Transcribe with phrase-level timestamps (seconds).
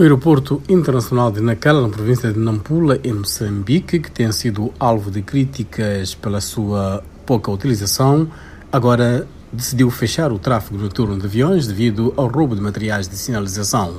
[0.00, 5.10] O aeroporto internacional de Nacala, na província de Nampula, em Moçambique, que tem sido alvo
[5.10, 8.26] de críticas pela sua pouca utilização,
[8.72, 13.98] agora decidiu fechar o tráfego noturno de aviões devido ao roubo de materiais de sinalização.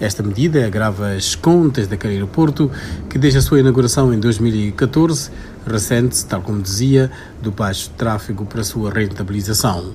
[0.00, 2.68] Esta medida agrava as contas daquele aeroporto,
[3.08, 5.30] que desde a sua inauguração em 2014
[5.64, 7.08] ressente, tal como dizia,
[7.40, 9.94] do baixo tráfego para a sua rentabilização.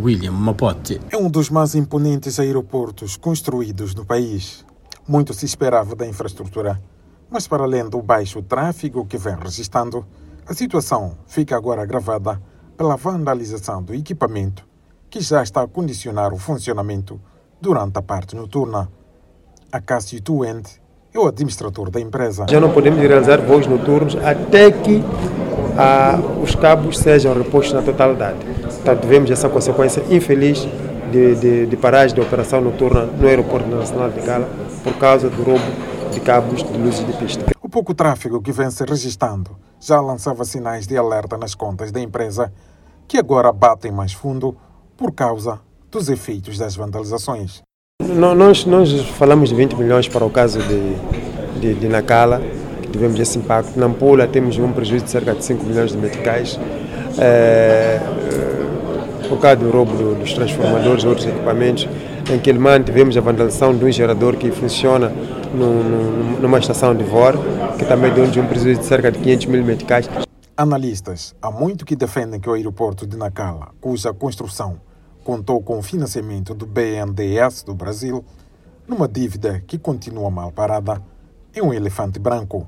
[0.00, 0.98] William Mapote.
[1.10, 4.64] É um dos mais imponentes aeroportos construídos no país.
[5.06, 6.80] Muito se esperava da infraestrutura,
[7.30, 10.06] mas para além do baixo tráfego que vem registrando,
[10.46, 12.40] a situação fica agora agravada
[12.76, 14.66] pela vandalização do equipamento,
[15.10, 17.20] que já está a condicionar o funcionamento
[17.60, 18.90] durante a parte noturna.
[19.70, 20.80] Acácio Tuente
[21.12, 22.46] é o administrador da empresa.
[22.48, 25.02] Já não podemos realizar voos noturnos até que
[25.76, 28.38] ah, os cabos sejam repostos na totalidade.
[28.62, 30.66] Portanto, tivemos essa consequência infeliz
[31.10, 34.48] de, de, de paragem de operação noturna no Aeroporto Nacional de Gala
[34.82, 35.64] por causa do roubo
[36.12, 37.44] de cabos de luzes de pista.
[37.62, 42.00] O pouco tráfego que vem se registrando já lançava sinais de alerta nas contas da
[42.00, 42.52] empresa,
[43.08, 44.56] que agora batem mais fundo
[44.96, 47.62] por causa dos efeitos das vandalizações.
[48.02, 50.94] Nós, nós falamos de 20 milhões para o caso de,
[51.60, 52.40] de, de Nacala,
[52.90, 53.78] tivemos esse impacto.
[53.78, 56.58] Na Ampula temos um prejuízo de cerca de 5 milhões de meticais.
[57.18, 58.00] É,
[59.30, 61.88] por causa do roubo dos transformadores e outros equipamentos.
[62.28, 65.10] Em Quilmane tivemos a vandalização de um gerador que funciona
[66.40, 67.34] numa estação de VOR,
[67.78, 70.08] que também deu um prejuízo de cerca de 500 mil meticais.
[70.56, 74.80] Analistas há muito que defendem que o aeroporto de Nacala, cuja construção
[75.24, 78.24] contou com o financiamento do BNDES do Brasil,
[78.86, 81.00] numa dívida que continua mal parada,
[81.54, 82.66] é um elefante branco.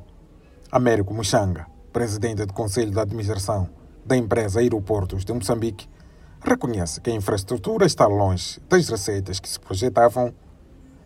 [0.73, 3.69] Américo Muxanga, presidente do Conselho de Administração
[4.07, 5.87] da empresa Aeroportos de Moçambique,
[6.43, 10.33] reconhece que a infraestrutura está longe das receitas que se projetavam,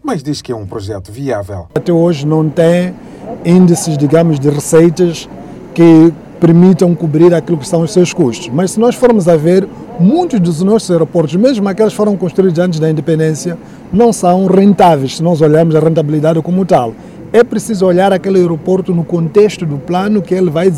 [0.04, 1.66] mas diz que é um projeto viável.
[1.74, 2.94] Até hoje não tem
[3.44, 5.28] índices, digamos, de receitas
[5.74, 8.48] que permitam cobrir aquilo que são os seus custos.
[8.48, 9.68] Mas se nós formos a ver,
[9.98, 13.58] muitos dos nossos aeroportos, mesmo aqueles que foram construídos antes da independência,
[13.92, 16.94] não são rentáveis se nós olharmos a rentabilidade como tal.
[17.32, 20.70] É preciso olhar aquele aeroporto no contexto do plano que ele vai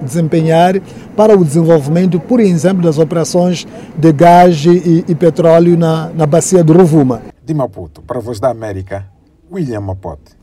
[0.00, 0.80] desempenhar
[1.16, 6.62] para o desenvolvimento, por exemplo, das operações de gás e, e petróleo na, na bacia
[6.62, 7.22] do Rovuma.
[7.44, 9.06] De Maputo, para a Voz da América,
[9.50, 10.36] William Mapote.